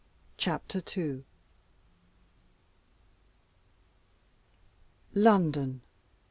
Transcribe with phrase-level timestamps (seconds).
[0.35, 1.25] CHAPTER II.
[5.13, 5.81] London!